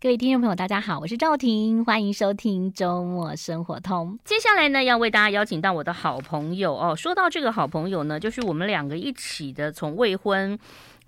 [0.00, 4.16] 各位听众朋友，大家好，我是赵婷，欢迎收听周末生活通。
[4.24, 6.94] 接下来呢，要为大家邀请到我的好朋友哦。
[6.94, 10.56] 说到这个好朋友呢，就是我们两个一起的，从未婚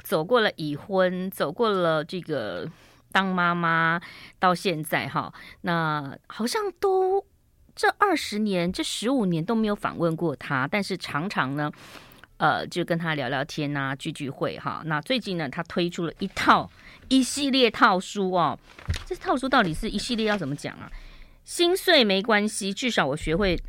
[0.03, 2.69] 走过了已婚，走过了这个
[3.13, 4.01] 当妈妈，
[4.41, 7.25] 到现在哈，那好像都
[7.77, 11.71] 这二十年、这十五年都没有访问过他，但是常常呢。
[12.39, 14.81] 呃，就跟他聊聊天啊，聚聚会哈。
[14.87, 16.71] 那最近呢，他推出了一套
[17.11, 18.59] 一系列套书哦。
[19.05, 20.91] 这套书到底是一系列要怎么讲啊？
[21.45, 23.61] 心碎没关系，至少我学会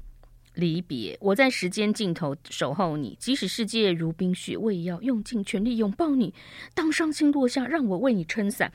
[0.53, 1.17] 离别。
[1.19, 6.33] 我在时间尽头守候你，即使世界如冰雪，我也要用尽全力拥抱你。
[6.75, 8.71] 当伤心落下，让我为你撑伞。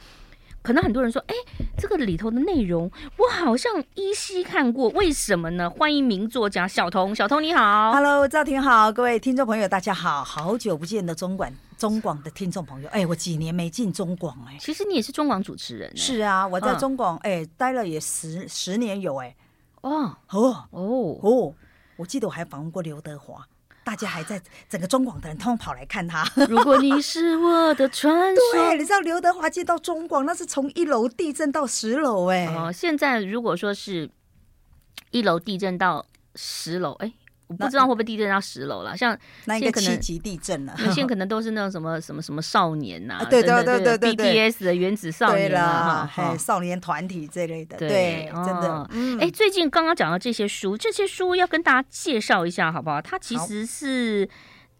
[0.63, 1.35] 可能很多人说，哎，
[1.79, 5.71] 这个里头的内容我好像依稀看过，为什么呢？
[5.71, 19.35] 欢迎名作家小童，小童你好，Hello，赵婷好，各位听众朋友大家好，好久不见的中管中广的听众朋友，哎，我几年没进中广哎，其实你也是中广主持人，是啊，我在中广哎、嗯、待了也十十年有哎，
[19.83, 21.55] 哦哦哦哦，
[21.97, 23.47] 我记得我还访问过刘德华。
[23.85, 26.29] 大家还在 整个中广的人，通通跑来看他。
[26.49, 32.47] 如果你是我的传说， 对，你知道刘德华接到中广，那是从一楼地震到十楼，哎。
[32.47, 34.11] 哦，现在如果说是
[35.13, 37.13] 一楼地震到十楼，哎。
[37.49, 53.01] 我不知道会不会地震到十楼了，像那个七级地震了，有些可能都是那种什么 什么什么少年呐、啊，对对对对对，BTS 的原子少年啦，哈，少年团体这类的，对，真的，哎，最近刚刚讲到这些书，这些书要跟大家介绍一下，好不好？
[53.01, 54.29] 它其实是。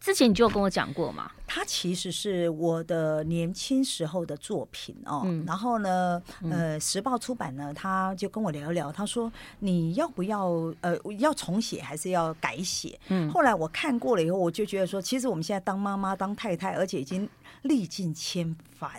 [0.07, 5.23] 之前你就有跟我讲过嘛，他其实是我的年轻时候的作品哦。
[5.25, 12.97] 嗯、然后呢，呃，时报出版呢，他就跟我聊一聊，他说你要不要呃要重写还是要改写？
[13.09, 17.29] 嗯，后来我看过了以后，我就觉得说，其实我们现在当妈妈当太太，而且已经
[17.67, 18.91] 历尽千帆，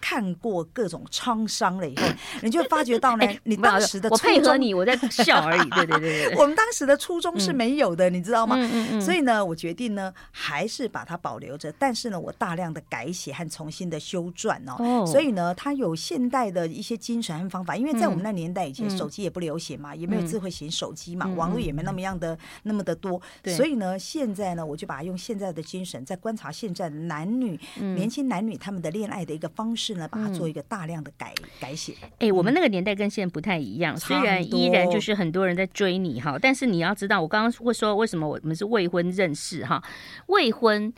[0.00, 2.02] 看过各种沧桑了以后，
[2.42, 5.70] 你就发觉到呢， 你当时的我配合你，我在笑而已。
[5.70, 8.56] 对对对对， 我们当时的初衷是没有的，你知道吗？
[8.58, 9.00] 嗯嗯嗯。
[9.00, 10.12] 所以呢，我决定呢。
[10.30, 17.76] 还是把它保留着，但是呢，我大量的改写和重新的修撰哦，所以呢，它有现代的一些精神和方法。
[17.76, 23.20] 因为在我们那年代以前，手机也不流行嘛，也没有智慧型手机嘛，网络也没那么样的那么的多，
[23.56, 31.94] 所以呢，现在呢，我就把它用现在的精神，在观察现在的男女年轻男女他们的恋爱的一个方式呢，把它做一个大量的改改写。
[32.18, 39.82] 哎，我们那个年代跟现在不太一样，虽然依然就是很多人在追你哈，但是你要知道，我刚刚会说为什么我们是未婚认识哈。
[40.26, 40.92] 未婚，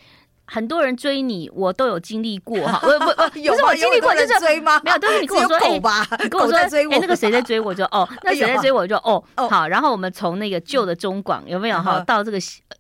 [0.47, 2.81] 很多人追你，我都有经历过哈。
[2.83, 4.81] 我 我不，有是我经历过，就是追吗？
[4.85, 9.69] 没有，都是你跟我说， 哎，你跟我说，哎，那个谁在追我，就哦， 那谁在追我，就哦，好。
[9.69, 12.39] 然后我们从那个旧的中广有没有哈，到这个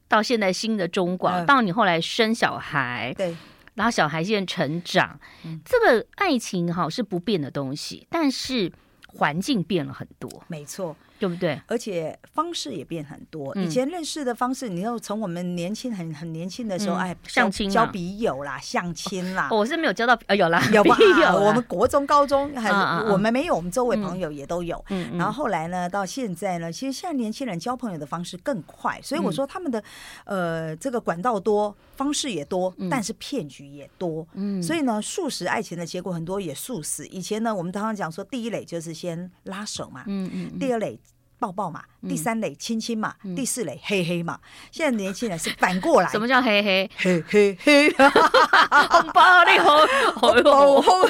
[0.08, 3.36] 到现在新的中广，到你后来生小孩，对，
[3.80, 5.18] 然后小孩现在成长，
[5.64, 8.70] 这个爱情哈是不变的东西，但是
[9.08, 10.94] 环境变了很多，没错。
[11.20, 11.60] 对不对？
[11.66, 13.54] 而且方式也变很多。
[13.56, 19.48] 以前认识的方式，你要从我们年轻很很年轻的时候，哎，相亲、交笔友啦，相亲啦。
[19.52, 20.96] 我是没有交到，呃， 有啦， 有吧？
[21.38, 22.70] 我们国中、高中还
[23.12, 24.82] 我们没有，我们周围朋友也都有。
[25.18, 29.82] 然后后来呢，到现在呢，其实现在年轻人交朋友的方式更快，所以我说他们的
[30.24, 34.26] 呃这个管道多，方式也多，但是骗局也多。
[34.32, 37.06] 嗯所以呢，速食爱情的结果很多也速死。
[37.08, 40.98] 以前呢，我们常常讲说，第一垒就是先拉手嘛，嗯嗯，第二垒。
[41.40, 44.38] 抱抱嘛，第三类亲亲嘛，嗯、第四类嘿嘿嘛。
[44.70, 46.90] 现在年轻人是反过来， 什么叫嘿嘿？
[46.98, 47.90] 嘿嘿嘿，
[48.90, 49.78] 红包你 好，
[50.16, 51.02] 红包红，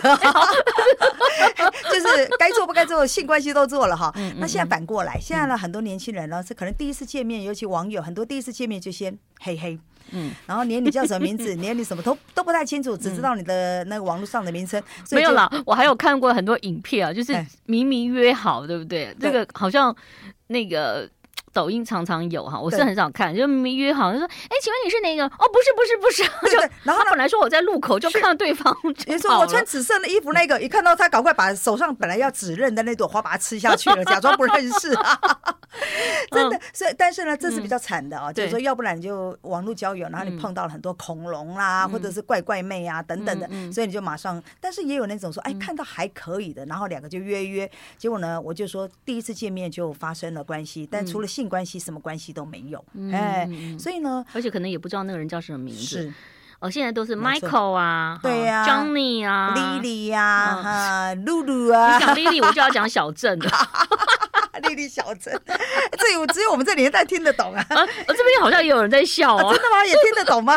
[1.92, 4.12] 就是该做不该做的性关系都做了哈。
[4.14, 9.78] 嗯、那现在反过来，现在呢，很多年轻人呢是可能第一次见面，尤其网友很多第一次见面就先黑黑。
[10.12, 14.82] 嗯，然后连你叫什么名字， 连你什么都都不太清楚，只知道你的那个网络上的名称。
[15.10, 17.34] 没有啦，我还有看过很多影片啊，就是
[17.66, 19.14] 明明约好，对不对？
[19.20, 19.94] 这个好像
[20.48, 21.08] 那个。
[21.52, 25.24] 抖音常常有哈，我是很少看，就明明约好，就说，哎，请问你是哪个？
[25.24, 26.52] 哦，不是，不是，不是。
[26.52, 28.72] 就 然后他本来说我在路口就看到对方，
[29.06, 34.96] 你说我穿紫色的衣服那个，一看到他，赶快把手上本来要指认的那朵花把它吃下去了，假装不认识。
[36.30, 44.42] 真的，所以但是呢，这是比较惨的啊，就是说，要不然你就网络交友，然后你碰到了很多恐龙啦，或者是怪怪妹啊等等的，所以你就马上。
[44.60, 56.12] 但是也有那种说，哎，看到还可以的，然后两个就约约，结果呢，我就说第一次见面就发生了关系，但除了性关系什么关系都没有，哎，所以呢，而且可能也不知道那个人叫什么名字。
[56.58, 61.96] 哦，现在都是 Michael 啊，对呀，Johnny 啊，Lily 呀，哈，露露啊。
[61.96, 63.38] 你讲 Lily，我就要讲小镇
[64.60, 65.38] 丽丽小镇，
[65.98, 67.64] 这有只有我们这年代听得懂啊。
[67.68, 69.52] 啊，这边好像也有人在笑哦、啊。
[69.52, 69.84] 真的吗？
[69.84, 70.56] 也听得懂吗？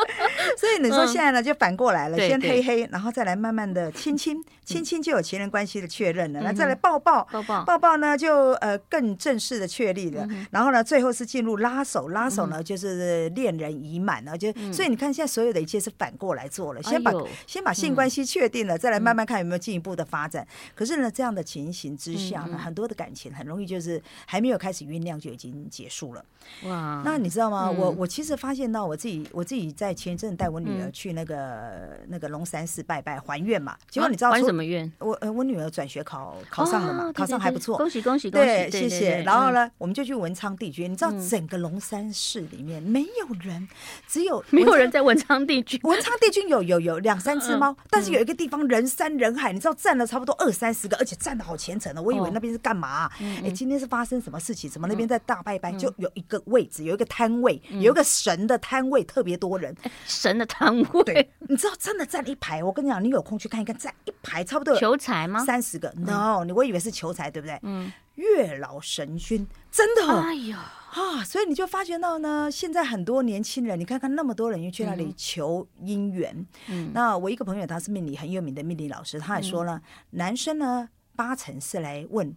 [0.58, 17.12] 所以你说现在呢，就反过来了，先黑黑，然后再来慢慢的亲亲，亲亲就有情人关系的确认了，那再来抱抱，抱抱，抱抱呢就呃更正式的确立了，然后呢最后是进入拉手，拉手呢就是恋人已满了，就所以你看现在所有的一切是反过来做了，先把
[17.46, 20.46] 先把性关系确定了，再来慢慢看有没有进一步的发展。
[20.74, 26.22] 可是呢，这样的情形之下呢，很多的感情很容易就是还没有开始酝酿就已经结束了。
[26.64, 27.70] 哇，那你知道吗？
[27.70, 34.90] 我我其实发现到我自己，我自己在前一阵带我女儿去那个那个龙山寺拜拜还愿嘛，结果你知道还什么愿？
[34.98, 38.46] 我呃我女儿转学考考上了嘛，考上还不错，恭喜恭喜恭喜！
[38.46, 39.22] 对，谢谢。
[39.22, 43.66] 然后呢，我们就去文昌帝君，你知道整个龙山寺里面没有人，
[44.06, 45.80] 只有没有人在文昌帝君。
[45.84, 53.08] 文昌帝君有有有两三只猫，但是有一个地方人山人海，你知道站了差不多二三十个，而且站的好虔诚的，我以为那边是干嘛？
[53.44, 54.68] 哎，今天是发生什么事情？
[54.70, 55.72] 怎么那边在大拜拜？
[55.72, 59.74] 就有一个位置，有一个摊位，有一个神的摊位，特别多人。
[60.06, 62.62] 神的摊位，对，你知道真的站一排。
[62.62, 65.44] 我跟你讲，你有空去看一看，站一排差不多求财吗？
[65.44, 67.58] 三十个？No，你我以为是求财，对不对？
[67.62, 70.20] 嗯，月老神君，真的。
[70.20, 76.46] 哎呀啊，所以你就发觉到呢，现在很多年轻人，你看看那么多人又去那里求姻缘。
[76.68, 79.80] 嗯，那我一个朋友他是命理很有名的命理老师，他还说了，
[80.10, 82.34] 男生呢八成是来问。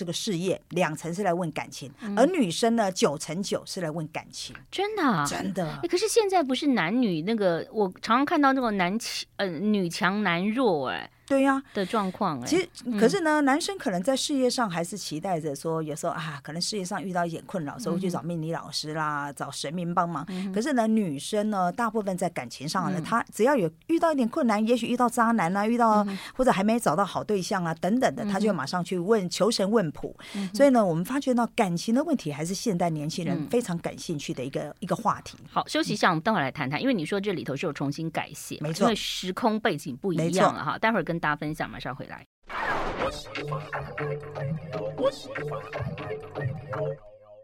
[0.00, 5.78] 这个事业两成是来问感情，而女生呢九成九是来问感情，真的真的。
[5.90, 11.10] 可是现在不是男女那个，我常常看到那种男强呃女强男弱哎。
[11.30, 12.68] 对呀的状况，其实
[12.98, 20.26] 可是呢，男生可能在事业上还是期待着说，有时候啊，可能事业上遇到一点困扰，所以会去找命理老师啦，找神明帮忙。
[20.52, 26.04] 可是呢，女生呢，大部分在感情上呢，她只要有遇到一点困难，也许遇到渣男啊，遇到
[26.36, 30.12] 或者还没找到好对象啊等等的，她就马上去问求神问卜。
[30.52, 35.38] 所以呢，我们发觉到感情的问题还是现代年轻人非常感兴趣的一个一个话题。
[35.48, 40.76] 好，休息一下，我们待会儿来谈谈，因为你说这里头是有重新改写，没错，因为时空背景不一样了哈。
[40.76, 41.19] 待会儿跟。
[41.20, 42.26] 大家分享，马上回来。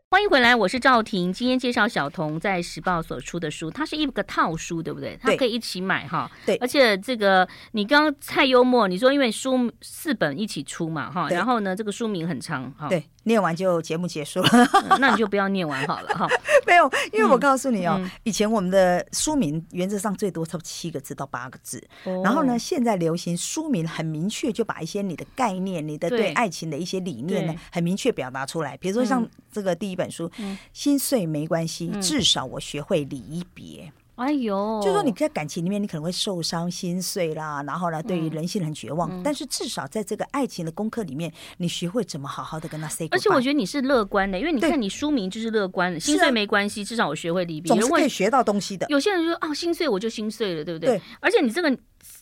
[0.09, 1.33] 欢迎回来，我是赵婷。
[1.33, 5.19] 今天介绍小童在时报所出的书，它是一个套书，对不对？
[5.21, 6.31] 它可以一起买哈。
[6.47, 12.89] 对，而且这个你刚刚太幽默，你说因为书四本一起出嘛哈，然后呢这个书名很长哈。
[12.89, 13.05] 对。
[13.27, 14.49] 念完就节目结束了，
[14.89, 16.29] 嗯，那你就不要念完好了哈。
[16.67, 26.33] 没有，因为我告诉你哦，嗯、以前我们的书名原则上最多差不多七个字到八个字，哦、然后呢，现在流行书名很明确，就把一些你的概念、你的对。
[26.37, 28.77] 爱情的一些理念呢，很明确表达出来。
[28.77, 33.93] 比如说像这个第一本书，嗯、心碎没关系，至少我学会离别。
[34.17, 39.11] 哎呦，就说你在感情里面，你可能会受伤、心碎啦，然后呢，对于人性很绝望。
[39.11, 43.07] 嗯、但是至少在这个爱情的功课里面，你学会怎么好好的跟他 say。
[43.11, 48.87] 而且我觉得你是乐观的，因为你看你书名就是乐观，对心碎没关系，至少我学会离别，总是可以学到东西的。
[48.89, 50.97] 有些人就说啊，心碎我就心碎了，对不对？
[50.97, 51.03] 对。
[51.21, 51.77] 而且你这个。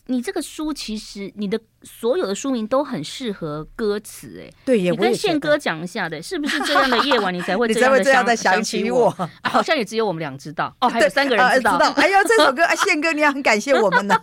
[0.07, 7.81] 你这个书其实你的所有的书名都很适合歌词哎，对，你跟宪哥讲一下的，是不是这样的夜晚你才会 这
[8.13, 9.09] 样的想起我？
[9.43, 11.79] 好像也只有我们俩知道哦， 还有三个人知道。
[11.97, 14.15] 哎呦，这首歌 啊，宪哥你要很感谢我们呢。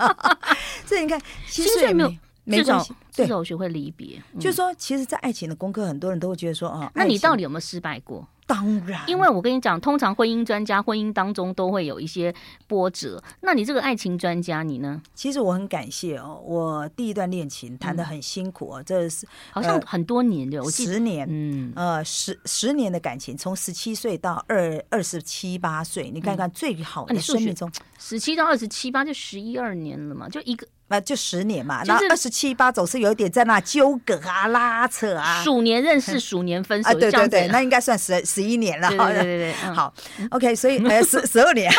[0.86, 2.14] 所以你看，心碎没有，
[2.44, 4.22] 没关系，至少我学会离别。
[4.40, 8.28] 就是说，其实，在爱情的功课，很多人都会觉得说，哦，那你到底有没有失败过？
[8.54, 12.34] 当然，因为我跟你讲，通常婚姻专家婚姻当中都会有一些
[12.68, 13.24] 波折。
[13.40, 15.02] 那你这个爱情专家，你呢？
[15.16, 30.68] 其实我很感谢哦，我第一段恋情谈的很辛苦哦，这是好像很多年的，十年，嗯，呃，十十年的感情，从十七岁到二二十七八岁，你看看最好的生命中，十七到二十七八就十一二年了嘛，就一个。
[30.88, 35.42] 那就十年嘛，然后二十七八总是有一点在那纠葛啊、拉扯啊。
[35.42, 38.90] 鼠年认识， 鼠年分手，对对对，那应该算十十一年了。
[38.90, 39.94] 对对对， 好
[40.32, 41.72] ，OK，所以呃十 十二年。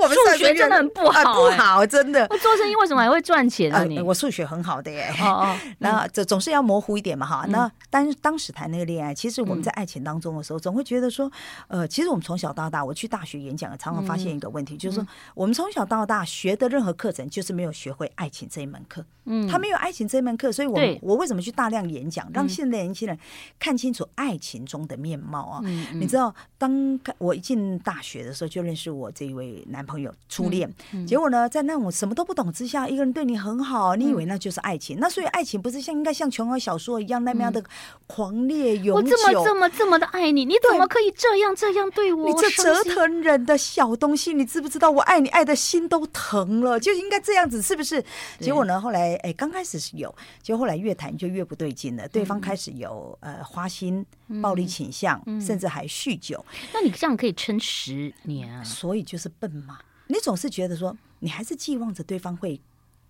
[0.00, 2.26] 我们数学真的很不好，不好，真的。
[2.28, 3.84] 做生意为什么还会赚钱啊？
[3.84, 5.12] 你我数学很好的耶。
[5.20, 7.44] 哦哦，那这总是要模糊一点嘛哈。
[7.48, 11.30] 那当当时谈那个恋爱，其实我们在爱情当中的时候，总会觉得说，
[11.66, 19.06] 呃，其实我们从小到大，我去大学演讲，常常发现一个问题，就是说，我我们从小到大学的任何课程，就是没有学会爱情这一门课。
[19.28, 23.18] 嗯，他没有爱情这门课，所以我我为什么去大量演讲，让现在年轻人
[23.58, 25.62] 看清楚爱情中的面貌啊？
[25.94, 30.70] 你知道，当我一进大学的时候，就认识我这一位男朋友初恋，
[31.06, 34.98] 结果呢，在那种什么都不懂之下，一个人对你很好，你以为那就是爱情？
[35.00, 37.64] 那所以爱情不是像应该像琼瑶小说一样那么样的
[38.06, 39.16] 狂烈永久？
[39.16, 42.28] 我这么这么这么的爱你，你怎么可以这样这样对我？
[42.28, 48.04] 你这折腾人的小东西，你知不知道我爱你爱爱的心都疼了，就应该这样子，是不是？
[48.40, 54.04] 结果呢，后来哎，刚开始是有，就后来越谈就越不对劲了，对方开始有呃花心、
[54.42, 56.44] 暴力倾向，甚至还酗酒。
[56.72, 58.62] 那你这样可以撑十年啊？
[58.64, 62.60] 所以就是笨嘛，你总是觉得说，你还是寄望着对方会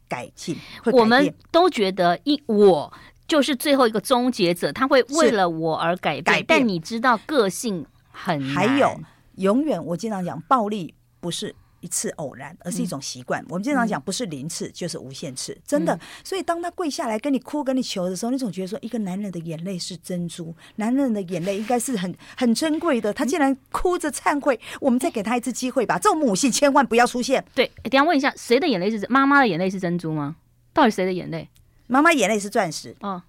[0.09, 0.57] 改进。
[0.93, 2.93] 我们都觉得一我。
[3.29, 6.25] 就是最后一个终结者，他会为了我而改变。
[6.25, 8.43] 改变，但你知道个性很。
[8.43, 8.99] 还有，
[9.35, 13.43] 永远我经常讲，暴力不是一次偶然，而是一种习惯。
[13.43, 15.95] 嗯、我们经常讲，不是零次就是无限次，真的。
[15.95, 23.13] 嗯、所以当他跪下来跟你哭、跟你求的时候，你总觉得说，一个男人的眼泪是珍珠，男人的眼泪应该是很很珍贵的。
[23.13, 25.99] 他竟然哭着忏悔，我们再给他一次机会吧。
[25.99, 27.45] 这种母性千万不要出现。
[27.55, 30.37] 对，等下问一下，谁的眼泪是妈妈的眼泪是珍珠吗？
[30.73, 31.49] 到底谁的眼泪？
[31.87, 33.23] 妈妈眼泪是钻石哦，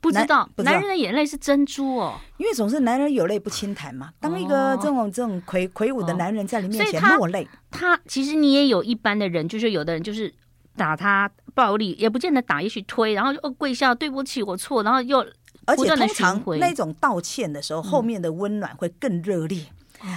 [0.00, 4.10] 不知道，男人的眼泪是珍珠哦，因为总是男人有泪不轻弹嘛。
[4.18, 10.32] 当一个这种这种魁魁梧的男人在你面前落泪，他其实你也有一般的人，就是有的人就是
[10.74, 15.18] 打他暴力，也不见得打，也许推，然后就跪下，对不起，我错，然后又
[15.66, 19.66] 而且通常那种道歉的时候，后面的温暖会更热烈。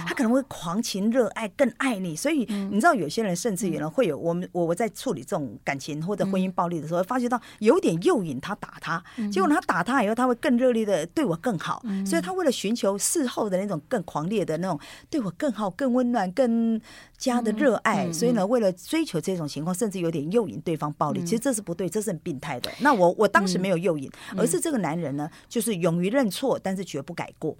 [0.06, 16.80] 他可能会狂情热爱，更爱你，所以你知道有些人甚至于呢会有我们我我在处理这种感情或者婚姻暴力的时候，发觉到有点诱引他打他，结果他打他以后，他会更热烈的对我更好，所以他为了寻求事后的那种更狂烈的那种对我更好、更温暖、更
[17.18, 22.70] 加的热爱，所以呢，为了追求这种情况，甚至有点诱引对方暴力，其实这是不对，这是很病态的。
[22.80, 27.54] 那我我当时没有诱引，而是这个男人呢，就是勇于认错，但是绝不改过，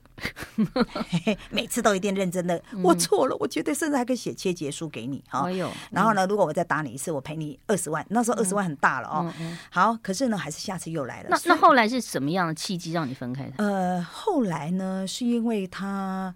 [1.50, 2.13] 每次都一定。
[2.14, 5.48] 认真的，我错了，我绝对甚至还可以写切结书给你哈。
[5.90, 8.04] 然后呢，如果我再打你一次，我赔你二十万。
[8.10, 9.32] 那时候二十万很大了哦。
[9.70, 11.28] 好，可是呢，还是下次又来了。
[11.30, 13.52] 那那后来是什么样的契机让你分开的？
[13.58, 16.34] 呃，后来呢，是因为他，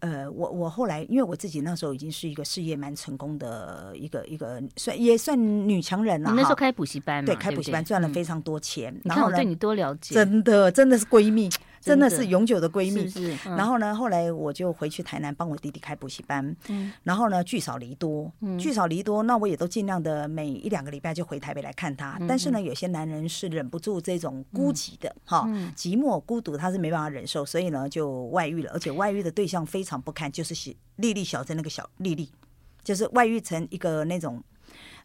[0.00, 6.30] 呃，我我后来因为我自己那时候已经是一个事业蛮成功的一个一个算也算女强人了。
[6.30, 7.26] 你那时候开补习班嘛？
[7.26, 8.94] 对，开补习班赚了非常多钱。
[9.04, 11.50] 然后对你多了解，真的真的是闺蜜。
[11.86, 13.08] 真的是永久的闺蜜，
[13.44, 16.56] 然后呢，后来我就回去台南帮我弟弟开补习班，
[17.04, 22.18] 然后呢，聚少离多，聚少离多，那我也都尽量的每一两个礼拜就回台北来看他。
[22.26, 30.54] 但是呢，有些男人是忍不住这种孤寂的哈，寂寞孤独，他是没办法忍受，所以呢就外遇了，而且外遇的对象非常不堪，就是
[30.96, 32.28] 丽丽小镇那个小丽丽，
[32.82, 34.42] 就是外遇成一个那种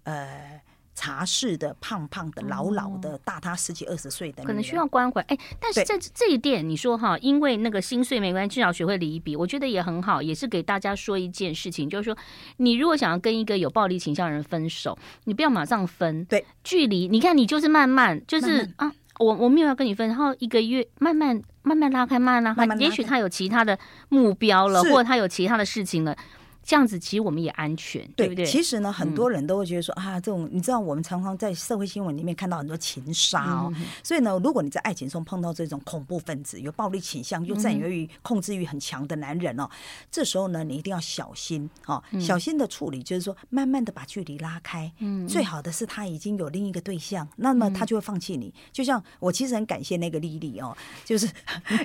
[0.04, 0.60] 呃。
[1.02, 5.20] 茶室的胖胖的老老的大他十几二十岁的，可能需要关怀。
[5.24, 12.16] 哎，但是这这一点你说哈，因为那个心碎没关系，至少学会离别，我觉得也很好，也是给大家说一件事情，就是说
[12.58, 23.80] 你如果想要跟一个有暴力倾向的人分手，你不要马上分，对，距离，你看你就是慢慢，就是啊，我我没有要跟你分，然后一个月慢慢慢慢拉开，慢慢拉开，慢慢拉开，也许他有其他的
[24.10, 26.16] 目标了，或者他有其他的事情了。
[26.64, 28.46] 这样子其实我们也安全，对不对？
[28.46, 33.74] 其实呢，很多人都会觉得说啊，这种你知道，我们常常在社会新闻里面看到很多情杀哦。
[34.04, 39.68] 所以呢，如果你在爱情中碰到这种恐怖分子、有暴力倾向又占有欲、控制欲很强的男人哦，
[40.12, 44.92] 这时候呢，你一定要小心哦，小心的处理，就是说慢慢的把距离拉开。
[45.00, 48.54] 嗯，最好的是他已经有另一个对象，那么他就会放弃你。
[48.72, 51.28] 就像我其实很感谢那个丽丽哦， 就是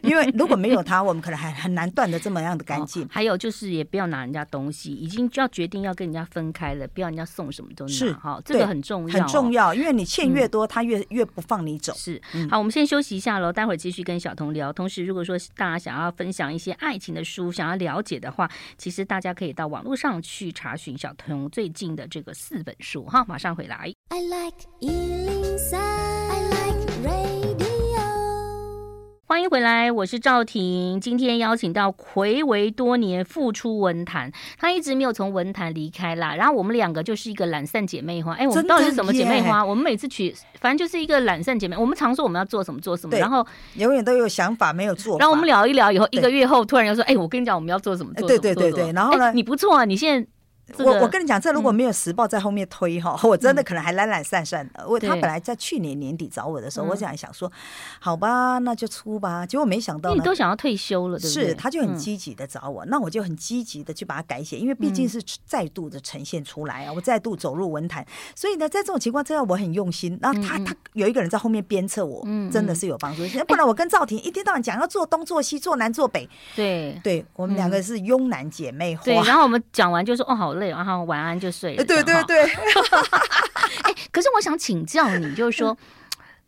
[0.03, 3.09] 因为如果没有他，我们可能还很难断的这么样的干净。
[3.11, 4.93] 还有就是也不要拿人家东西。
[4.93, 11.93] 已经就要决定要跟人家分开了，不要人家送什么都拿哈，这个很重要，很重要，因为你欠越多，他越越不放你走。
[11.95, 12.21] 是，
[12.51, 14.73] 好，我们先休息一下喽，待会儿继续跟小童聊。
[14.73, 23.25] 同时，如果说大家想要分享一些爱情的书，想要了解的话，其实大家可以到网络上去查询小童最近的这个四本书哈。
[23.27, 23.93] 马上回来。
[24.09, 24.67] I like
[29.29, 31.01] 欢迎回来，我是赵婷。
[31.01, 36.37] 今天邀请到魁违多年复出文坛，她一直没有从文坛离开啦。
[36.37, 38.35] 然后我们两个就是一个懒散姐妹花。
[38.35, 39.65] 哎，我们到底是什么姐妹花？
[39.65, 41.77] 我们每次取，反正就是一个懒散姐妹。
[41.77, 45.19] 我们常说我们要做什么做什么，然后永远都有想法没有做。
[45.19, 48.93] 然后我们聊一聊以后，一个月后突然又说：“哎，我跟你讲，我们要做什么做什么。”对对对对。
[48.93, 49.33] 然后呢？
[49.33, 50.29] 你不错啊，你现在。
[50.79, 54.87] 我我跟你讲，这如果没有时报在后面推哈， 我真的可能还懒懒散散的。
[54.87, 57.51] 我他本来在去年年底找我的时候，我想想说，
[58.01, 59.47] 好吧，那就出吧。
[59.47, 61.49] 结果没想到，你都想要退休了，对不对？
[61.49, 68.05] 是，他就很积极的找我，那我就很积极的去把它改写，因为毕竟是再度的呈现出来啊，我再度走入文坛，
[68.35, 70.19] 所以呢，在这种情况之下，我很用心。
[70.21, 73.23] 然后他他有一个人在后面鞭策我，真的是有帮助。
[73.47, 76.29] 不然我跟赵婷一天到晚讲要做东做西，做南做北。
[76.57, 79.05] 对，对我们两个是慵懒姐妹花。
[79.05, 81.37] 对，然后我们讲完就说哦，好累，然后晚安。
[81.37, 82.45] 就睡了，对对对。
[83.85, 85.77] 哎，可是我想请教你，就是说，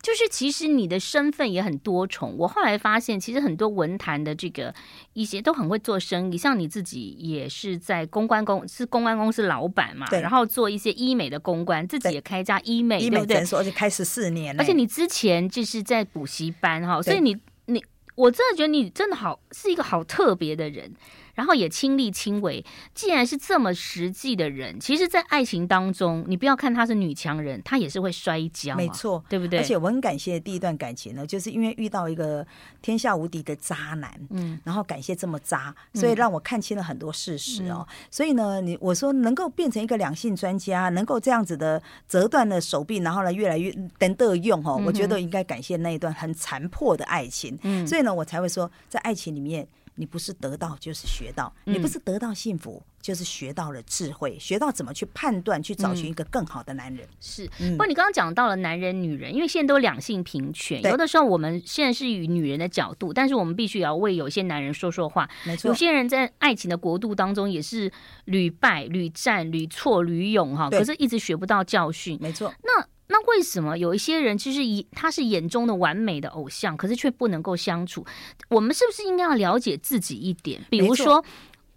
[0.00, 2.34] 就是其实你的身份也很多重。
[2.38, 4.74] 我后来发现，其实很多文坛的这个
[5.12, 13.36] 一些都很会做生意，像你自己也是在公关公是公关公司老板嘛，然后做一些医美的公关，自己也开一家医美，对不对？
[13.36, 17.36] 而且开十四年，而且你之前就是在补习班哈，所以你
[17.66, 17.84] 你
[18.14, 20.90] 我真的觉得你真的好是一个好特别的人。
[21.38, 22.64] 然后也亲力亲为。
[22.92, 29.60] 既然是这么实际的人，其实，在爱情当中，你不要看她是女强人，她也是会摔跤，没错，对不对？
[29.60, 32.44] 而且我很感谢第一段感情呢，就是因为遇到一个
[32.82, 37.86] 天下无敌的渣男，嗯，然后感谢这么渣，所以让我看清了很多事实哦。
[37.88, 47.56] 嗯、所以呢，你我说能够变成一个两性专家，能够这样子的折断了手臂，然后呢，越来越能得用哦，我觉得应该感谢那一段很残破的爱情。
[47.62, 49.68] 嗯，所以呢，我才会说，在爱情里面。
[49.98, 57.04] 你不是得到就是学到，你不是得到幸福，嗯、就是学到了智慧，学到怎么去判断，去找寻一个更好的男人。
[57.04, 65.28] 嗯、是，不过你刚刚讲到了男人、女人，因为现在都两性平权，有的时候我们现在是以女人的角度，但是我们必须要为有些男人说说话。
[65.44, 67.92] 没错，有些人在爱情的国度当中也是
[68.26, 72.16] 屡败屡战屡挫屡勇哈，可是一直学不到教训。
[72.20, 72.86] 没错，那。
[73.08, 78.06] 那为什么有一些人其实以他是眼中的完美的偶像，可是却不能够相处？
[78.48, 80.60] 我们是不是应该要了解自己一点？
[80.70, 81.24] 比如说，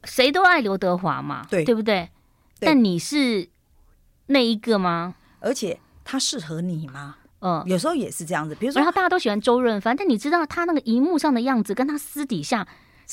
[0.04, 2.10] 谁都爱刘德华嘛，对对不对？
[2.60, 3.50] 但你是
[4.28, 5.16] 那一个吗？
[5.40, 7.16] 而且他适合你吗？
[7.40, 8.54] 嗯，有时候也是这样子。
[8.54, 12.68] 比如说，然后大家都喜欢周润发，但你知道他那个荧幕上的样子跟他私底下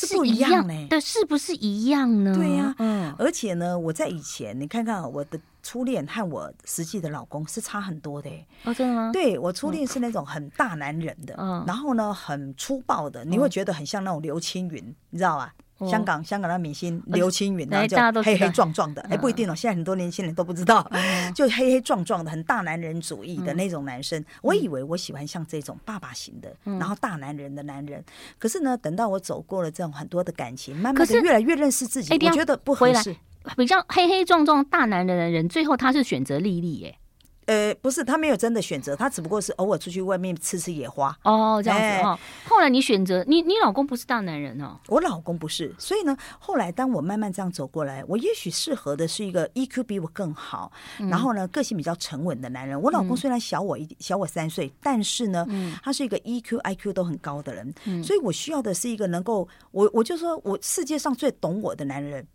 [0.06, 2.34] 是不一样的，对，是不是一样呢？
[2.34, 3.14] 对呀，嗯。
[3.18, 5.38] 而且呢，我在以前，你看看我的。
[5.60, 8.30] 初恋和我实际的老公是差很多的，
[8.64, 9.10] 哦，真的吗？
[9.12, 15.52] 对，我初恋是那种很大男人的，嗯，然后呢，很粗暴的，你会觉得很像那种刘青云，你知道吧？
[15.86, 20.88] 香港香港的明星刘青云，然后就黑黑壮壮的，哎，不一定哦，现在很多年轻人都不知道，
[21.34, 24.24] 就黑黑壮壮的，很大男人主义的那种男生。
[24.42, 28.04] 我以为我喜欢像这种爸爸型的，然后大男人的男人。
[28.38, 33.14] 可是呢，等到我走过了这种很多的感情，慢慢的越来越认识自己，我觉得不合适。
[33.56, 36.98] 比较黑黑壮壮大男人的人，最后他是选择丽丽耶？
[37.48, 42.18] 呃，不是，他没有真的选择，他只不过是偶尔出去外面吃吃野花哦，这样子哈。
[42.46, 52.78] 后来你选择你，你老公不是大男人哦，我老公不是，所以呢，后来当我慢慢这样走过来，我也许适合的是一个 EQ 比我更好，然后呢，个性比较沉稳的男人。
[52.78, 55.46] 我老公虽然小我一点，小我三岁，但是呢，
[55.82, 57.74] 他是一个 EQ、IQ 都很高的人，
[58.04, 62.26] 所以我需要的是一个能够，我我就说我世界上最懂我的男人。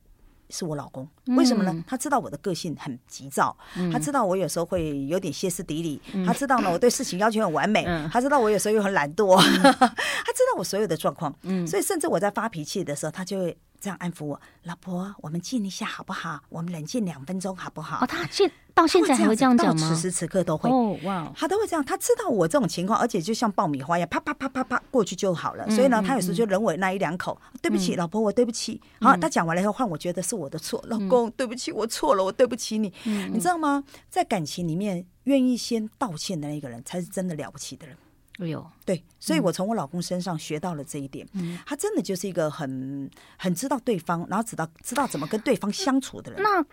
[0.53, 1.83] 是我老公，为什么呢？
[1.87, 3.57] 他知道我的个性很急躁，
[3.91, 11.33] 他知道我有时候会有点歇斯底里，他知道呢 我对事情要求很完美，他知道我有时候又很懒惰， 他知道我所有的状况，
[11.65, 16.39] 所以甚至我在发脾气的时候，他就会这样安抚我：“老婆，我们静一下好不好？
[16.47, 19.89] 我们冷静两分钟好不好？”哦，他现到现在还会这样讲吗？
[19.89, 21.83] 此时此刻都会哦，哇，他都会这样。
[21.83, 25.69] 他知道我这种情况，而且就像爆米花一样，啪啪啪啪啪过去就好了。
[25.69, 28.79] 所以呢，他有时候就忍我那一两口，对不起，老婆，我对不起。
[29.01, 32.93] 好，他讲完了以后，换我觉得是我的错，老公，对不起，我错了，我对不起你。
[33.03, 33.83] 你知道吗？
[34.09, 37.97] 在感情里面，愿意先道歉的那个人，才是真的了不起的人。
[38.39, 41.27] 哎呦，对，所以我从我老公身上学到了这一点。
[41.65, 46.41] 他真的就是一个很很知道对方，然后知道知道怎么跟对方相处的人。
[46.41, 46.65] 那。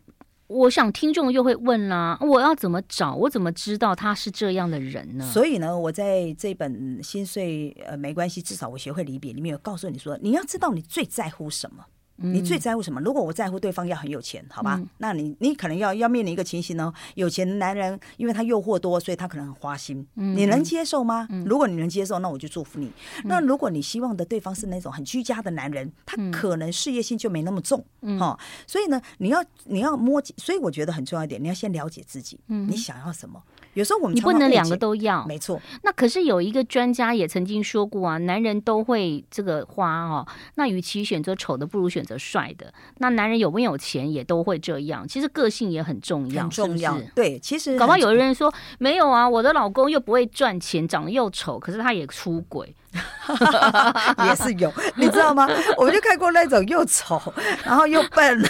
[0.51, 3.15] 我想听众又会问啦，我要怎么找？
[3.15, 5.25] 我怎么知道他是这样的人呢？
[5.33, 11.85] 所以呢，我在这本《心碎呃没关系，至少我学会离别》里面有告诉你说，你要知道你最在乎什么。
[12.23, 13.01] 你最在乎什么？
[13.01, 14.77] 如果我在乎对方要很有钱，好吧？
[14.79, 16.93] 嗯、那你你可能要要面临一个情形呢？
[17.15, 20.07] 有钱的男人，因为他诱惑多，所以他可能很花心。
[20.17, 21.27] 嗯、你能接受吗？
[21.31, 22.87] 嗯、如果你能接受，那我就祝福你。
[22.87, 27.85] 嗯、那如果你希望的对方是那种很居家的男人，他可能事业心就没那么重。
[28.03, 33.43] 嗯、哦，所以呢，你要你要摸，所以我觉得很重要一点，你要先了解自己，嗯、你想要什么。
[33.75, 35.61] 有时候我们你不能两个都要，没错。
[35.83, 40.27] 那可是有一个专家也曾经说过啊，男人都会这个花哦。
[40.57, 42.73] 那与其选择丑的，不如选择帅的。
[42.99, 45.07] 那男人有没有钱也都会这样。
[45.07, 46.97] 其实个性也很重要，很重要。
[46.97, 47.11] 是是？
[47.15, 52.75] 对，其实搞不好有的人说没有啊，我的老公又不会赚钱，长得又丑，可是他也出轨，
[54.27, 55.49] 也是有，你知道吗？
[55.79, 57.21] 我就看过那种又丑，
[57.65, 58.43] 然后又笨，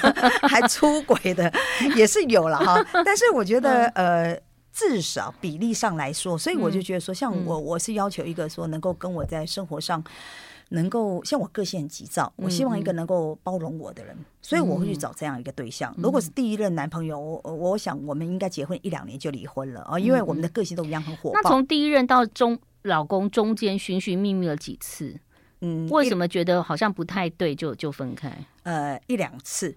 [0.48, 1.52] 还出轨的，
[1.94, 2.83] 也是有了哈。
[3.04, 4.37] 但是我觉得呃。
[4.81, 10.03] 至少比例上来说，所以我就觉得说，像我，我是要求一个说能够跟我在生活上
[10.71, 15.95] 能够像我个性很急躁，我希望一个能够包容我的人，所以我会去找这样一个对象。
[15.99, 21.40] 如果是第一任男朋友，我我想我们应该结婚一两年就离婚了啊，因为我们的个性都一样很火爆。
[21.43, 25.14] 那从第一任到中老公中间寻寻觅觅了几次，
[25.61, 28.33] 嗯，为什么觉得好像不太对就就分开？
[28.62, 29.77] 呃，一两次。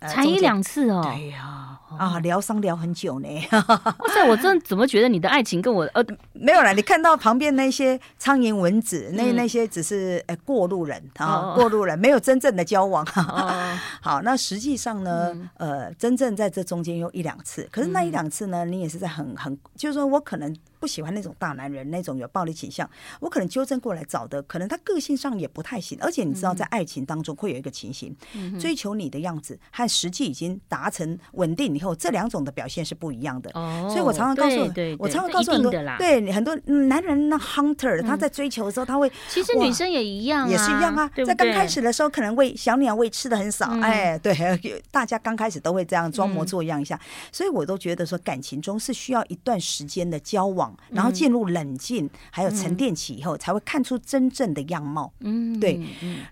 [0.00, 1.02] 才一两次哦。
[1.04, 3.28] 对呀、啊，啊，疗伤疗很久呢。
[3.50, 13.04] 哇塞，我真的怎么觉得你的爱情跟我呃 没有啦，你看到旁边那些苍蝇蚊子，那那些只是呃过路人啊，过路人没有真正的交往。
[14.00, 20.54] 好，那实际上呢，呃，真正在这中间有一两次，可是那一两次呢，你也是在很很，就是说我可能。
[20.80, 22.88] 不喜欢那种大男人，那种有暴力倾向，
[23.20, 25.98] 我可能纠正过来找的，可能他个性上也不太行。
[26.00, 33.50] 而且你知道，在爱情当中会有一个情形，嗯、追求你的样子和实际已经达成稳定以后，这两种的表现是不一样的。
[33.54, 36.54] 哦，所以我常常告诉，对对对我常常告诉很多，对很多
[36.86, 41.08] 男人那 hunter，他在追求的时候，他会其实女生也一样、啊，也是一样啊。
[41.14, 44.34] 对对在刚开始的时候，可能喂小鸟喂吃的很少，嗯、哎，对，
[44.90, 46.94] 大家刚开始都会这样装模作样一下。
[46.96, 51.48] 嗯、所以我都觉得说，感情中是需要一段时间的交往，然后进入。
[51.48, 55.10] 冷静，还有沉淀期以后，才会看出真正的样貌。
[55.20, 55.80] 嗯，对。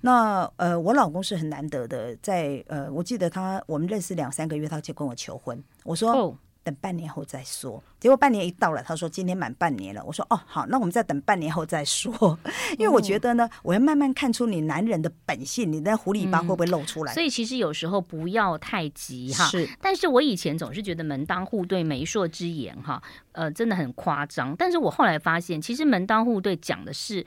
[0.03, 5.63] 那呃，我老公是很难得的，在呃，我记得他我们认识两三个月，他就跟我求婚。
[5.85, 6.37] 我说。
[6.67, 7.83] 哦等半年后再说。
[8.01, 10.03] 结果半年一到了，他说今天满半年了。
[10.05, 12.37] 我说哦，好，那我们再等半年后再说。
[12.77, 17.15] 因为我觉得呢，我要慢慢看出你男人的本性，你的狐狸尾巴会不会露出来？
[17.15, 19.45] 所以其实有时候不要太急哈。
[19.47, 23.01] 是，但是我以前总是觉得门当户对、媒妁之言哈，
[23.33, 24.55] 呃，真的很夸张。
[24.57, 27.25] 但是我后来发现，其实门当户对讲的是。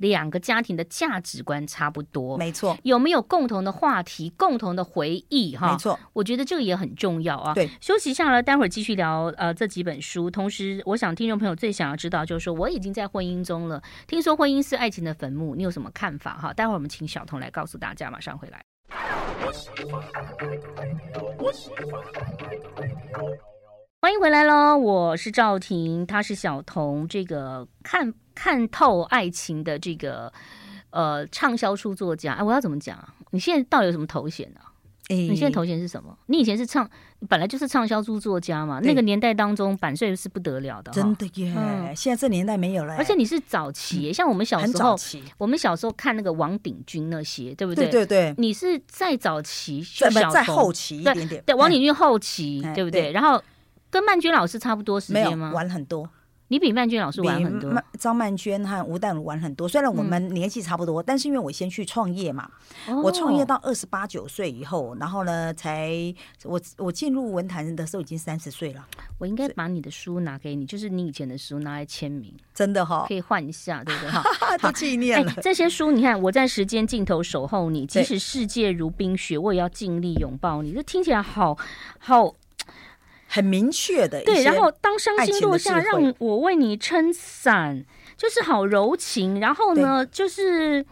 [0.00, 2.76] 两个家庭的价值观差不多，没错。
[2.82, 5.56] 有没有共同的话题、共同的回忆？
[5.56, 5.98] 哈，没错。
[6.12, 7.54] 我觉得这个也很重要啊。
[7.54, 10.30] 对，休息一下了，待会儿继续聊呃这几本书。
[10.30, 16.36] 同时，我想听众朋友最想要知道就是说，我已经在婚姻中了，听说婚姻是爱情的坟墓，你有什么看法？
[16.36, 18.10] 哈，待会儿我们请小童来告诉大家。
[18.10, 18.64] 马上回来。
[24.02, 24.78] 欢迎回来喽！
[24.78, 27.06] 我是赵婷，他是小童。
[27.06, 30.32] 这个看看透爱情的这个
[30.88, 33.14] 呃畅销书作家，哎，我要怎么讲啊？
[33.32, 34.60] 你现在到底有什么头衔呢？
[35.10, 36.16] 哎，你现在头衔是什么？
[36.28, 36.88] 你以前是畅，
[37.28, 38.80] 本来就是畅销书作家嘛。
[38.82, 41.52] 那个年代当中，版税是不得了的，真的耶！
[41.54, 42.96] 嗯、现在这年代没有了。
[42.96, 44.96] 而且你是早期，嗯、像我们小时候，
[45.36, 47.90] 我们小时候看那个王鼎钧那些，对不对？
[47.90, 48.34] 对对对。
[48.38, 51.28] 你是再早期，再再后期一点点。
[51.28, 53.02] 对，对王鼎钧后期，对不对？
[53.02, 53.38] 对然后。
[53.90, 55.52] 跟曼娟老师差不多时间吗？
[55.52, 56.08] 晚很多。
[56.52, 57.72] 你比曼娟老师晚很多。
[57.96, 62.50] 张曼娟和吴淡如晚很多，虽然我们年纪差不多，嗯、但是因为我先去创业嘛，
[62.88, 68.84] 哦、我创业到二十八九岁以后，然后呢，才我我进入文坛的时候已经三十岁了。
[69.18, 74.10] 我应该把你的书拿给你，就是你以前的书拿来签名，真的哈、哦，可以换一下，对不对？
[74.10, 74.24] 哈，
[74.60, 75.38] 都纪念了、欸。
[75.40, 80.72] 这些书你看，我在时间尽头守候你，即使世界如冰雪，我也要尽力拥抱你。
[80.72, 81.56] 这听起来好
[82.00, 82.34] 好。
[83.32, 84.42] 很明确的，对。
[84.42, 89.38] 然后当伤心落下，让我为你撑伞，就是好柔情。
[89.38, 90.84] 然后呢，就是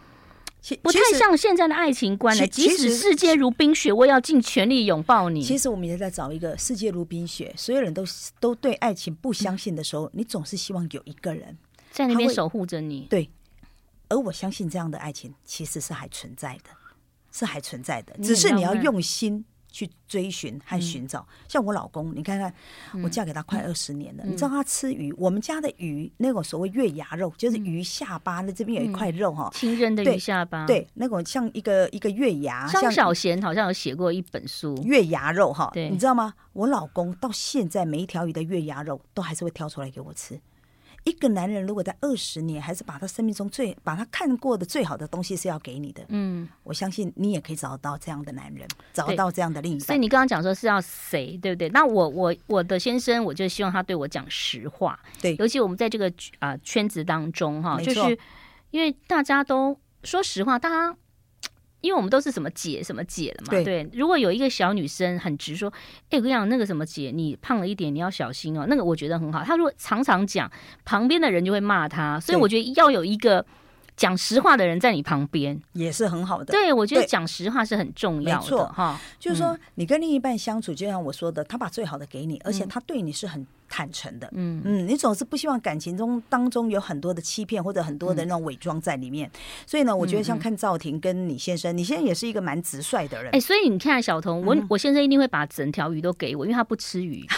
[0.81, 2.47] 不太像现在的爱情观了。
[2.47, 5.41] 即使世界如冰雪，我也要尽全力拥抱你。
[5.41, 8.05] 其实我们也在找一个世界如冰雪，所有人都
[8.39, 11.57] 都对爱情不相信的时候，你总是希望有一个人
[11.91, 13.05] 在那边守护着你。
[13.09, 13.29] 对，
[14.07, 16.69] 而我相信这样的爱情其实是还存在的，
[17.33, 19.43] 是还存在的，只是你要用心。
[19.71, 22.53] 去追寻和寻找，嗯、像我老公，你看看，
[23.03, 24.23] 我嫁给他快二十年了。
[24.25, 32.67] 嗯、你知道他吃鱼，我们家的鱼那种所谓月牙肉，就是鱼下巴，那这边有一块肉哈，情人的鱼下巴，对，那种像一个一个月牙。
[32.67, 36.33] 张小娴好像有写过一本书，月牙肉哈，对，你知道吗？
[36.53, 40.39] 我老公到现在每一条鱼的月牙肉都还是会挑出来给我吃。
[41.09, 49.85] 一个男人如果在二十年，还是把他生命中最把他看过的最好的东西是要给你的，嗯，我相信你也可以找到这样的男人，找到这样的另一半。
[49.85, 51.67] 所以你刚刚讲说是要谁，对不对？
[51.69, 56.07] 那我我我的先生，我就希望他对我讲实话，对，尤其我们在这个
[56.39, 58.17] 啊、呃、圈子当中哈，就是
[58.71, 60.95] 因为大家都说实话，大家。
[61.81, 63.89] 因为我们都是什么姐什么姐的嘛，对，对。
[63.93, 65.71] 如果有一个小女生很直说，
[66.09, 68.65] 哎，我跟你讲，那个什么姐，你胖了一点，你要小心哦。
[68.67, 69.43] 那个我觉得很好。
[69.43, 70.51] 她如果常常讲，
[70.83, 73.45] 旁边的人就会骂她，所以我觉得要有一个
[73.95, 76.45] 讲实话的人在你旁边也是很好的。
[76.51, 78.99] 对，我觉得讲实话是很重要的哈。
[79.19, 83.45] 就是说，你跟另一半相处，就像我说的，他把最好的给你，而且他对你是很。
[83.69, 84.61] 坦诚的，嗯。
[84.65, 97.25] 嗯，你总是不希望感情中当中有很多的欺骗或者很多的那种伪装在里面，嗯、所以呢，我觉得像看赵婷跟你先生，嗯、你现在也是一个蛮直率的人，哎、欸，所以你看小童，我、嗯、我先生一定会把整条鱼都给我，因为他不吃鱼。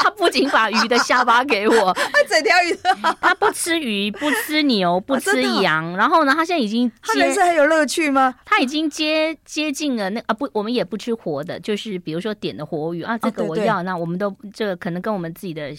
[0.00, 2.78] 他不仅把鱼的下巴给我， 他整条鱼，
[3.20, 5.96] 他不吃鱼，不吃牛，不吃羊。
[5.96, 8.34] 然后呢，他现在已经，他人生还有乐趣吗？
[8.44, 13.02] 他已经接接近了那啊不，我们也不吃活的，就是比如说点的活鱼。
[13.02, 15.72] 啊，这个我要，那我们都这个可能跟我们自己的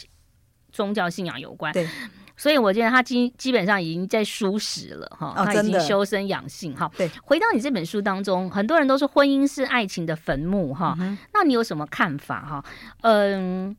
[0.71, 1.73] 宗教信仰有关。
[1.73, 1.88] 对。
[2.38, 6.89] 所以我觉得他基基本上已经在舒适了哈，他已经修身养性哈。
[6.95, 10.97] 对，回到你这本书当中，很多人都说婚姻是爱情的坟墓哈，
[11.34, 12.65] 那你有什么看法哈？
[13.02, 13.75] 嗯。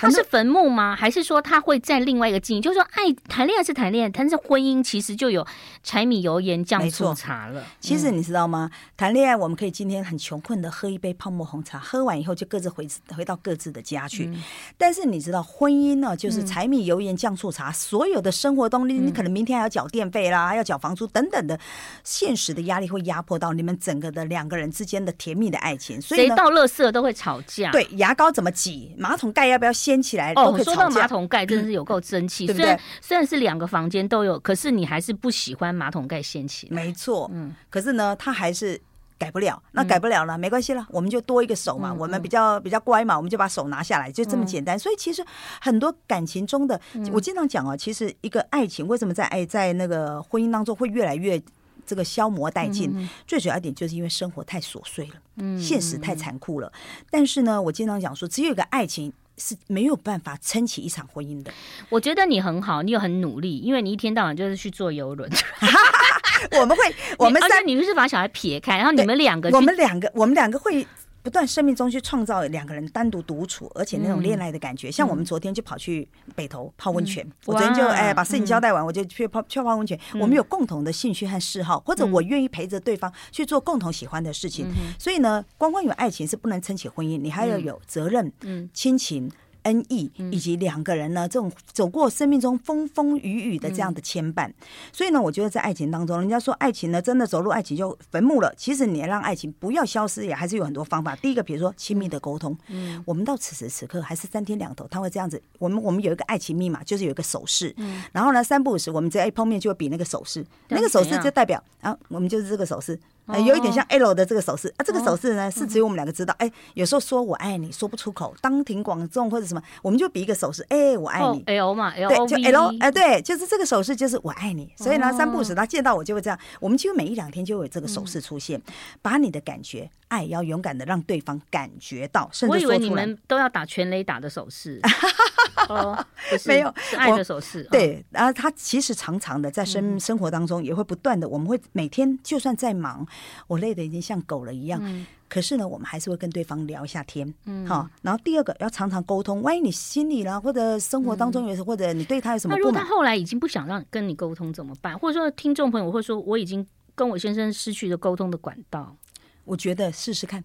[0.00, 0.96] 它是坟墓吗？
[0.96, 2.60] 还是说他会在另外一个境？
[2.60, 5.46] 就是说，爱谈恋爱是谈恋爱，但是婚姻其实就有
[5.82, 7.62] 柴米油盐酱醋茶了。
[7.80, 8.70] 其实你知道吗？
[8.96, 14.24] 谈恋爱我们可以今天很穷困的喝一杯泡沫红茶，喝完以后就各自回回到各自的家去。
[14.24, 14.42] 嗯、
[14.78, 21.60] 但是你知道，婚姻呢，就是柴米油盐酱醋茶，嗯、所有的生活东西，你可能明天还要缴电费啦，还要缴房租等等的，
[22.02, 26.00] 现实的压力会压迫到你们整个的两个人之间的甜蜜的爱情。
[26.00, 27.70] 所以谁倒垃圾都会吵架。
[27.70, 29.89] 对，牙膏怎么挤，马桶盖要不要掀？
[29.90, 32.78] 掀起来哦，说到马桶盖，真的是有够争气，对不对？
[33.00, 36.76] 虽然是两个房间都有，可是你还是不喜欢马桶盖掀起来。
[36.76, 38.80] 没错，嗯，可是呢，他还是
[39.18, 39.60] 改不了。
[39.72, 41.92] 那改不了了，没关系了，我们就多一个手嘛。
[41.92, 44.78] 我们比较比较乖嘛，我们就把手拿下来，就这么简单。
[44.78, 45.24] 所以其实
[45.60, 46.80] 很多感情中的，
[47.12, 51.42] 我经常讲哦，其实一个爱情为什么在爱在那个婚姻当中会越来越
[51.84, 53.08] 这个消磨殆尽？
[53.26, 56.72] 最主要一点就是因为生活太琐碎了，嗯，现实太残酷了。
[57.10, 59.12] 但是呢，我经常讲说，只有一个爱情。
[59.40, 61.50] 是没有办法撑起一场婚姻的。
[61.88, 65.28] 我觉得你很好，你有很努力，因为你一天到晚就是去坐游轮。
[66.52, 70.86] 我们会，我们三，你就是把小孩撇开，然后你们两个，我们两个，我们两个会。
[71.22, 77.26] 不断生命中去创造两个人单独独处，而且那种恋爱的感觉，像我们昨天就跑去北头泡温泉。
[77.44, 79.98] 我昨天就哎把事情交代完，我就去泡去泡温泉。
[80.14, 84.66] 我们有共同的兴趣和嗜好，或者我愿意陪着对方去做共同喜欢的事情。
[84.98, 88.32] 所以呢，光光有爱情是不能撑起婚姻，你还要有责任、
[88.72, 89.30] 亲情。
[89.62, 94.50] 恩义以及两个人呢，这种走过生命中风风雨雨的这样的牵绊，
[94.92, 98.52] 所以呢，我觉得在爱情当中，人家说爱情呢，真的走入爱情就坟墓了。
[98.56, 101.14] 其实你让爱情不要消失，也还是有很多方法。
[101.16, 105.40] 第一个，比如说亲密的沟通，嗯，我们到此时此刻还是三天两头，他会这样子。
[105.58, 112.98] 我们我们有一个爱情密码，就是有一个手势，嗯，然后呢，三不五时，我们只要一碰面就会比那个手势，那个手势就代表啊，我们就是这个手势。
[113.38, 116.34] 有一点像 L 的这个手势啊，这个手势呢是只有我们两个知道。
[116.38, 121.42] 哎，有时候说我爱你说不出口，当庭广众或者什么，我们就比一个手势，哎，我爱你。
[121.46, 124.72] L 嘛，L 对，就 L，哎，对，就是这个手势，就是我爱你。
[124.76, 128.60] 所以呢，三不时他见到我就会这样，我们几乎每一两天就会有这个手势出现，
[129.02, 132.76] 把你的感觉、爱要勇敢的让对方感觉到，甚至说出来。
[132.76, 134.80] 我以为你们都要打全垒打的手势。
[135.68, 135.96] 哦，
[136.46, 137.62] 没有，是爱的手势。
[137.70, 143.06] 对，然后他其实常常的在生生活当中也会不断的，我们会每天就算再忙，
[143.46, 144.80] 我累得已经像狗了一样，
[145.28, 147.88] 可是呢，我们还是会跟对方聊一下天，嗯，好。
[148.02, 154.98] 然后第二个要常常沟通，万一你心里啦，或者生活当中有，或者你对他有什么不满，那如果他后来已经不想让跟你沟通怎么办？
[154.98, 158.96] 或者说听众朋友会说，我已经跟我先生失去了沟通的管道，
[159.44, 160.42] 我觉得试试看。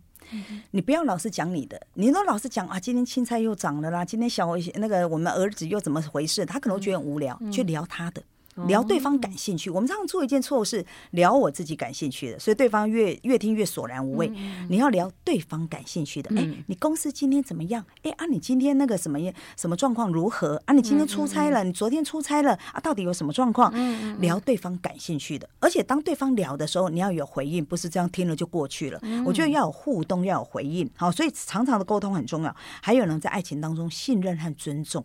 [0.71, 6.43] 你不要老是讲你的，你都老是讲啊，今天青菜又涨了啦，今天小那个我们儿子又怎么回事？
[6.43, 8.23] 他可能觉得很无聊，去聊他的。
[8.67, 14.31] 聊对方感兴趣，我们常常做一件错误是聊我自己感兴趣的，所以对方越越听越索然无味。
[14.69, 17.85] 你要聊对方感兴趣的，哎，你公司今天怎么样？
[18.03, 19.19] 哎啊，你今天那个什么
[19.57, 20.61] 什么状况如何？
[20.65, 23.73] 啊，你今天出差了，你昨天出差了啊，到底有什么状况？
[24.21, 29.01] 聊对方感兴趣的，而且当对方聊的时候，你要有回应，不是这样听了就过去了。
[29.25, 30.89] 我觉得要有互动，要有回应。
[30.95, 32.55] 好，所以常常的沟通很重要。
[32.81, 35.03] 还有呢，在爱情当中，信任和尊重。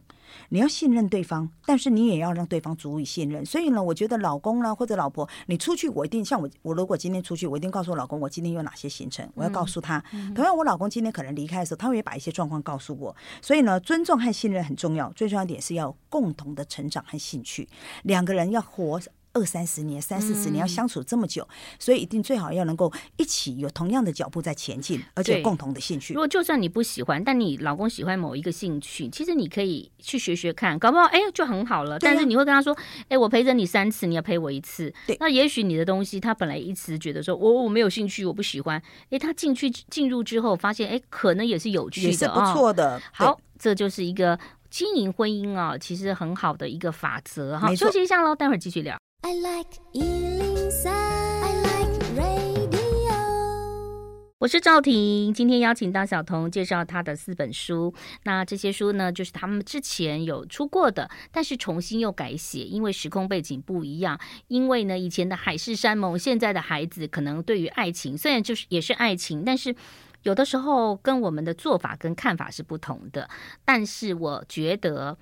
[0.50, 3.44] 你要信任对方，但是你也要让对方足以信任。
[3.44, 10.02] 所以呢，我觉得老公呢，或者老婆，你出去，我一定像我，我如果今天出去，我一定告诉我老公，我今天有哪些行程，我要告诉他。
[10.34, 13.14] 同样，我老公今天可能离开的时候，他会把一些状况告诉我。
[13.40, 15.10] 所以呢，尊重和信任很重要。
[15.12, 17.68] 最重要一点是要共同的成长和兴趣，
[18.02, 19.00] 两个人要活。
[19.32, 26.14] 二三十年、三四十年要相处这么久，嗯、所以一定最好要能够一起有同样的脚步在前进，而且有共同的兴趣。
[26.14, 31.98] 如果就算你不喜欢，但你老公喜欢某一个兴趣，其实你可以去学学看，搞不好哎就很好了。
[31.98, 32.76] 但是你会跟他说，
[33.08, 34.92] 哎，我陪着你三次，你要陪我一次。
[35.06, 38.82] 对，那也许你的东西他本来一直觉得说我我没有兴趣，我不喜欢。
[39.10, 42.96] 哎，他进去进入之后，发现哎可能也是有趣的，也是不错的。
[42.96, 44.38] 哦、好，这就是一个
[44.70, 47.74] 经营婚姻啊，其实很好的一个法则哈。
[47.74, 48.99] 休息一下喽，待会儿继续聊。
[49.22, 53.12] I like 103, I like radio。
[54.38, 57.92] 我是赵婷，今天邀请到小童介绍他的四本书。
[58.22, 64.18] 那这些书呢，就是他们之前有出过的，但是重新又改写，因为时空背景不一样。
[64.48, 69.76] 因为呢，以前的海誓山盟，现在的孩子可能对于爱情，虽然就是也是爱情，但是
[70.22, 73.28] 有的时候跟我们的做法跟看法是不同的。
[73.66, 75.18] 但是我觉得。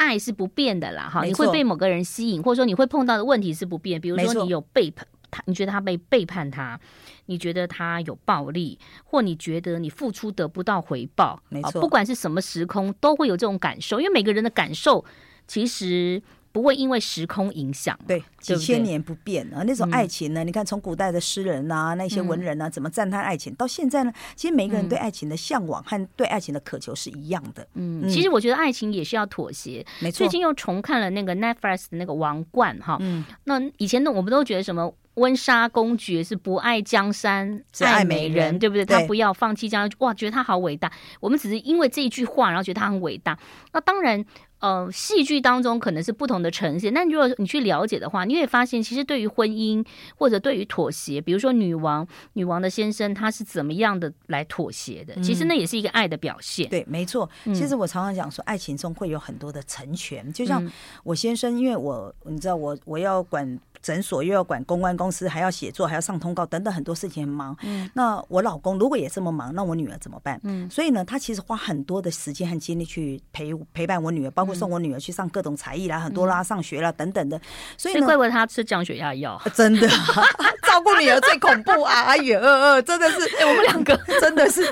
[0.00, 4.00] 爱是不变的啦，哈，你会被某个人吸引，或者说你会碰到的问题是不变。
[4.00, 6.80] 比如说你有背叛他，你觉得他被背叛他，
[7.26, 15.04] 你觉得他有暴力，或你觉得你付出得不到回报，没错，不管是什么时空都会有这种感受，因为每个人的感受
[15.46, 19.62] 其实不会因为时空影响，对，几千年不变啊。
[19.64, 27.66] 那种爱情呢，嗯、你看从古代的诗人啊，那些文人啊，怎么赞叹爱情，嗯、到现在呢，其实每个人对爱情的向往和对爱情的渴求是一样的。
[27.74, 29.86] 嗯，其实我觉得爱情也是要妥协。
[30.00, 38.84] 没错，最近又重看了那个 Netflix 的那个《王冠》哈，嗯，那以前呢，我们都觉得什么温莎公爵是不爱江山只爱美人，对不对？
[38.84, 40.90] 他不要放弃江山，哇，觉得他好伟大。
[41.20, 43.38] 我们只是因为这一句话，然后觉得他很伟大。
[43.72, 44.24] 那当然。
[44.60, 49.84] 呃，戏剧当中可能是不同的呈现，但如果你去了解的话，你会发现，其实对于婚姻
[50.16, 56.68] 或者对于妥协，比如说女王，女王的先生他是怎么样的来妥协的，其实那也是一个爱的表现。
[56.68, 57.28] 对，没错。
[57.46, 60.64] 其实我常常讲说，爱情中会有很多的成全，就像
[61.02, 63.58] 我先生，因为我你知道，我我要管。
[63.82, 67.56] 诊所又要管公关公司，还要写作，还要上通告，等等很多事情很忙。
[67.62, 70.38] 嗯，那我老公如果也这么忙，那我女儿怎么办？
[70.44, 77.40] 嗯，所以呢，他其实花很多的时间和精力去陪陪伴我女儿，包括送我女儿去上各种才艺啦，很多啦，上学啦等等的。
[77.78, 79.88] 所以呢，怪不得他吃降血压药，真的
[80.68, 82.02] 照顾女儿最恐怖啊！
[82.02, 84.62] 哎呀，真的是，哎，我们两个真的是，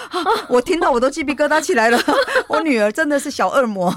[0.50, 1.98] 我听到我都鸡皮疙瘩起来了。
[2.48, 3.90] 我女儿真的是小恶魔。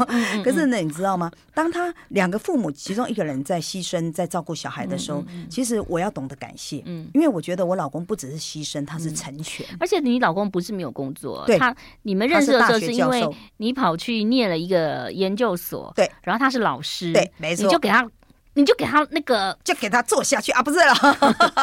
[0.44, 1.30] 可是呢，你知道吗？
[1.54, 4.56] 当他两个父母其中一个人在牺牲，在照顾。
[4.62, 9.66] 小孩的时候，其实我要懂得感谢，嗯，因为我觉得我老公不只是牺牲，他是成全。
[9.80, 18.08] 而且你老公不是没有工作，他你们认识的时候是因为你跑去念了一个研究所，对，然后他是老师，对，没错，你就给他，
[18.54, 20.94] 你就给他那个，就给他做下去啊，不是了，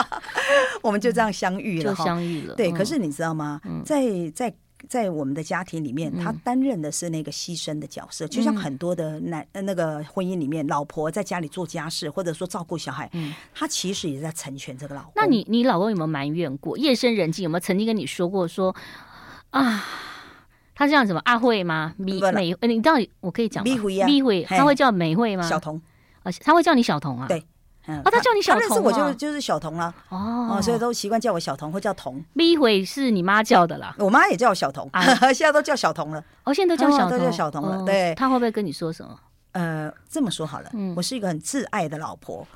[0.82, 2.54] 我们就这样相遇了，就相遇了。
[2.54, 3.60] 对，可是你知道吗？
[3.84, 4.02] 在
[4.34, 4.52] 在。
[4.88, 15.12] 在我们的家庭里面，他担任的是那个牺牲的角色，嗯、就像很多的男那个婚姻里面，老婆在家里做家事，或者说照顾小孩，嗯，他其实也在成全这个老公。
[15.16, 16.78] 那你你老公有没有埋怨过？
[16.78, 18.74] 夜深人静有没有曾经跟你说过说
[19.50, 19.84] 啊，
[20.74, 21.94] 他这样什么阿慧吗？
[21.96, 23.70] 美美，你到底我可以讲吗？
[23.72, 25.42] 美慧啊，美慧，他会叫美慧吗？
[25.42, 25.80] 小童，
[26.22, 27.26] 啊他会叫你小童啊？
[27.26, 27.42] 对。
[27.88, 32.22] 哦，他叫你小童，我就就是小童了哦，所以都习惯叫我小童或叫童。
[32.36, 34.88] 第一回是你妈叫的啦，我妈也叫我小童，
[35.34, 36.22] 现在都叫小童了。
[36.44, 37.84] 哦，现在都叫小童，都叫小童了。
[37.84, 39.18] 对，他会不会跟你说什么？
[39.52, 42.46] 呃，这么说好了，我是一个很挚爱的老婆。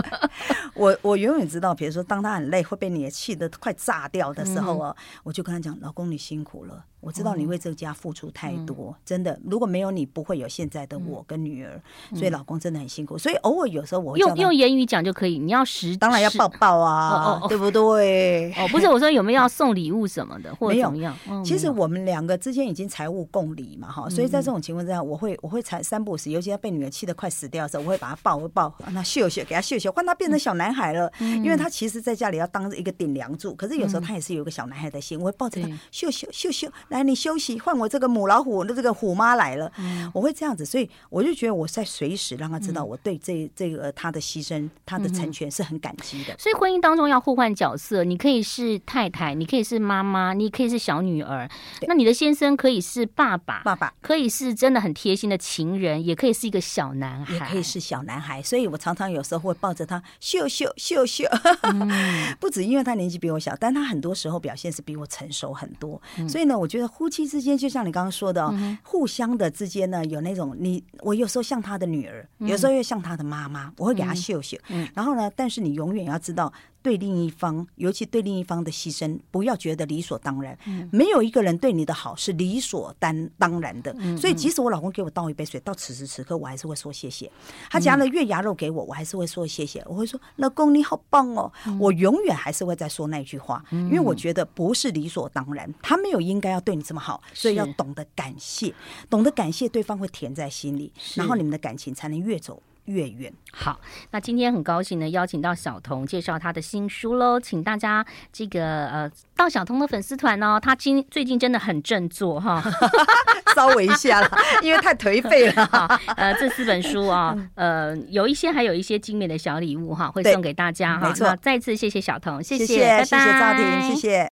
[0.74, 11.80] 我我永远知道，比如说，当他很累，会被你气得快炸掉的时候啊，我就跟他讲：“老公，你辛苦了。”我知道你为这个家付出太多，真的，如果没有你，不会有现在的我跟女儿。
[12.14, 13.16] 所以老公真的很辛苦。
[13.16, 18.52] 所以偶尔有时候我用用言语讲就可以，你要实当然要抱抱啊，对不对？
[18.52, 21.16] 哦，不是，我说有没有要送礼物什么的，或者怎么样？
[21.44, 31.10] 其实我们两个之间已经财务共理嘛，哈，所以在这种情况之下，我会我会才三不五时，尤其他被女儿气得快死掉的时候，我会把他抱一抱，让他秀秀，给他秀秀，换他变成小男孩了。
[31.20, 37.58] 因为他其实在家里要当一个顶梁柱，可是有时候他也是有一个小男孩的心，我会抱着他秀秀秀秀，来你休息。
[37.58, 46.34] 换我这个母老虎我的这个虎妈来了，嗯、我会这样子，所以我就觉得我在随时让他知道我对这这个他的牺牲、他的成全是很感激的。
[46.38, 51.48] 所以婚姻当中要互换角色，你可以是太太，你可以是妈妈，你可以是小女儿，
[51.88, 58.42] 那你的先生可以是爸爸，爸爸可以是真的很贴心的情人，也可以是一个小男孩，也可以是小男孩。
[58.42, 61.24] 所以我常常有时候会抱着他秀秀秀秀，
[61.62, 61.90] 嗯、
[62.40, 66.00] 不止因为他年纪比我小，但他很多时候表现是比我成熟很多。
[66.18, 67.56] 嗯、所以呢，我觉得夫妻之间。
[67.56, 74.56] 就像你刚刚说的哦，嗯、互相的之间呢，有那种你我有时候像他的女儿，嗯、有时候又像他的妈妈，我会给他秀秀。
[74.68, 76.52] 嗯、然后呢，但是你永远要知道。
[76.82, 80.58] 对另一方，尤其对另一方的牺牲，不要觉得理所当然。
[80.66, 83.94] 嗯、没有一个人对你的好是理所当当然的。
[83.98, 87.30] 嗯、所以，即使我老公给我倒一杯水，到此时此刻，我还是会说谢谢。
[87.70, 89.82] 他夹了月牙肉给我，我还是会说谢谢。
[89.86, 95.72] 我会说：“老公你好棒哦！”嗯、我永远还是会再说那句话，嗯、因为我觉得不是理所当然。
[95.82, 98.74] 他没有应该要对你这么好，所以要懂得感谢，
[99.08, 103.32] 懂得感谢对方会甜在心里，然后你们的感情才能越走越远。
[103.52, 112.62] 好，那今天很高兴呢，邀请到小童介绍他的新书喽，请大家这个呃到小童的粉丝团哦，他今最近真的很振作哈，
[113.54, 114.30] 稍微一下了，
[114.62, 115.64] 因为太颓废了。
[116.16, 121.08] 呃，这四本书啊，呃，有一些还有一些精美的小礼物哈，会送给大家哈。
[121.08, 124.28] 没错，再次谢谢小童，谢谢，谢谢赵婷，谢谢。